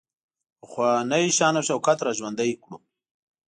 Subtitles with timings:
[0.61, 2.77] پخوانی شان او شوکت را ژوندی کړو.